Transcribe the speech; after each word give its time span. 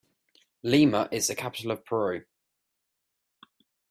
Lima 0.63 1.07
is 1.11 1.27
the 1.27 1.35
capital 1.35 1.69
of 1.73 1.85
Peru. 1.85 2.25